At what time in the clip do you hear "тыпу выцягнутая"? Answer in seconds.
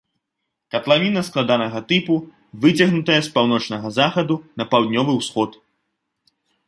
1.91-3.17